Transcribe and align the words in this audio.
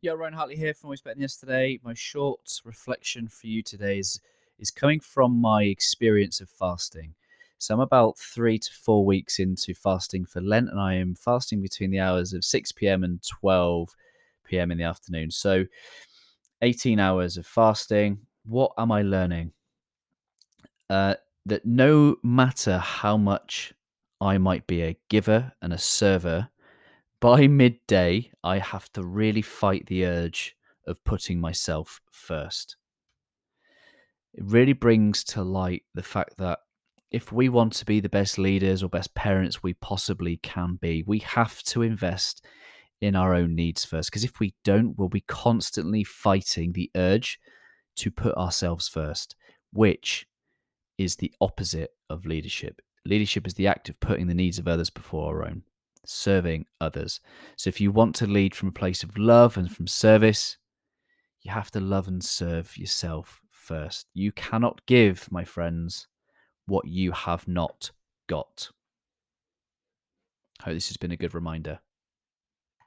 Yeah, 0.00 0.12
Ryan 0.12 0.34
Hartley 0.34 0.54
here 0.54 0.74
from 0.74 0.88
Always 0.88 1.00
Than 1.00 1.18
Yesterday. 1.18 1.80
My 1.82 1.92
short 1.92 2.60
reflection 2.64 3.26
for 3.26 3.48
you 3.48 3.64
today 3.64 3.98
is, 3.98 4.20
is 4.56 4.70
coming 4.70 5.00
from 5.00 5.40
my 5.40 5.64
experience 5.64 6.40
of 6.40 6.48
fasting. 6.48 7.14
So 7.58 7.74
I'm 7.74 7.80
about 7.80 8.16
three 8.16 8.60
to 8.60 8.70
four 8.72 9.04
weeks 9.04 9.40
into 9.40 9.74
fasting 9.74 10.24
for 10.24 10.40
Lent, 10.40 10.68
and 10.70 10.78
I 10.78 10.94
am 10.94 11.16
fasting 11.16 11.60
between 11.60 11.90
the 11.90 11.98
hours 11.98 12.32
of 12.32 12.44
6 12.44 12.70
p.m. 12.72 13.02
and 13.02 13.20
12 13.24 13.92
p.m. 14.44 14.70
in 14.70 14.78
the 14.78 14.84
afternoon. 14.84 15.32
So 15.32 15.64
18 16.62 17.00
hours 17.00 17.36
of 17.36 17.44
fasting. 17.44 18.20
What 18.44 18.70
am 18.78 18.92
I 18.92 19.02
learning? 19.02 19.50
Uh, 20.88 21.14
that 21.44 21.66
no 21.66 22.18
matter 22.22 22.78
how 22.78 23.16
much 23.16 23.74
I 24.20 24.38
might 24.38 24.68
be 24.68 24.80
a 24.82 24.96
giver 25.08 25.54
and 25.60 25.72
a 25.72 25.78
server, 25.78 26.50
by 27.20 27.46
midday, 27.46 28.30
I 28.44 28.58
have 28.58 28.90
to 28.92 29.04
really 29.04 29.42
fight 29.42 29.86
the 29.86 30.06
urge 30.06 30.56
of 30.86 31.04
putting 31.04 31.40
myself 31.40 32.00
first. 32.10 32.76
It 34.34 34.44
really 34.44 34.72
brings 34.72 35.24
to 35.24 35.42
light 35.42 35.82
the 35.94 36.02
fact 36.02 36.36
that 36.38 36.60
if 37.10 37.32
we 37.32 37.48
want 37.48 37.72
to 37.74 37.86
be 37.86 38.00
the 38.00 38.08
best 38.08 38.38
leaders 38.38 38.82
or 38.82 38.88
best 38.88 39.14
parents 39.14 39.62
we 39.62 39.74
possibly 39.74 40.36
can 40.36 40.78
be, 40.80 41.02
we 41.06 41.18
have 41.20 41.62
to 41.64 41.82
invest 41.82 42.44
in 43.00 43.16
our 43.16 43.34
own 43.34 43.54
needs 43.54 43.84
first. 43.84 44.10
Because 44.10 44.24
if 44.24 44.38
we 44.38 44.54
don't, 44.62 44.96
we'll 44.98 45.08
be 45.08 45.22
constantly 45.22 46.04
fighting 46.04 46.72
the 46.72 46.90
urge 46.94 47.38
to 47.96 48.10
put 48.10 48.34
ourselves 48.36 48.88
first, 48.88 49.34
which 49.72 50.26
is 50.98 51.16
the 51.16 51.32
opposite 51.40 51.90
of 52.10 52.26
leadership. 52.26 52.80
Leadership 53.04 53.46
is 53.46 53.54
the 53.54 53.66
act 53.66 53.88
of 53.88 53.98
putting 54.00 54.26
the 54.26 54.34
needs 54.34 54.58
of 54.58 54.68
others 54.68 54.90
before 54.90 55.28
our 55.28 55.44
own 55.44 55.62
serving 56.04 56.66
others. 56.80 57.20
So 57.56 57.68
if 57.68 57.80
you 57.80 57.90
want 57.90 58.14
to 58.16 58.26
lead 58.26 58.54
from 58.54 58.68
a 58.68 58.72
place 58.72 59.02
of 59.02 59.18
love 59.18 59.56
and 59.56 59.70
from 59.70 59.86
service, 59.86 60.56
you 61.42 61.50
have 61.50 61.70
to 61.72 61.80
love 61.80 62.08
and 62.08 62.22
serve 62.22 62.76
yourself 62.76 63.40
first. 63.50 64.06
You 64.14 64.32
cannot 64.32 64.84
give, 64.86 65.30
my 65.30 65.44
friends, 65.44 66.08
what 66.66 66.86
you 66.86 67.12
have 67.12 67.46
not 67.46 67.90
got. 68.26 68.70
I 70.60 70.64
hope 70.64 70.74
this 70.74 70.88
has 70.88 70.96
been 70.96 71.12
a 71.12 71.16
good 71.16 71.34
reminder. 71.34 71.80